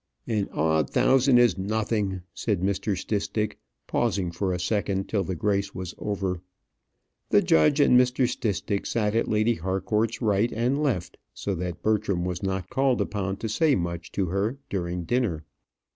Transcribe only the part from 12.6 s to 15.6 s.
called upon to say much to her during dinner.